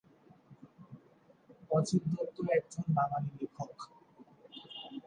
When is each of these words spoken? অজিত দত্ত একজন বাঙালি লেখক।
অজিত 1.71 2.03
দত্ত 2.13 2.37
একজন 2.57 2.85
বাঙালি 2.97 3.31
লেখক। 3.39 3.75